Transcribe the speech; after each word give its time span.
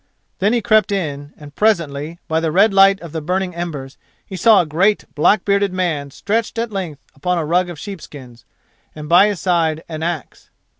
Then 0.39 0.51
he 0.53 0.63
crept 0.63 0.91
in, 0.91 1.31
and, 1.37 1.53
presently, 1.53 2.17
by 2.27 2.39
the 2.39 2.51
red 2.51 2.73
light 2.73 2.99
of 3.01 3.11
the 3.11 3.21
burning 3.21 3.53
embers, 3.53 3.99
he 4.25 4.35
saw 4.35 4.59
a 4.59 4.65
great 4.65 5.05
black 5.13 5.45
bearded 5.45 5.71
man 5.71 6.09
stretched 6.09 6.57
at 6.57 6.71
length 6.73 7.01
upon 7.13 7.37
a 7.37 7.45
rug 7.45 7.69
of 7.69 7.77
sheepskins, 7.77 8.43
and 8.95 9.07
by 9.07 9.27
his 9.27 9.39
side 9.39 9.83
an 9.87 10.01
axe. 10.01 10.49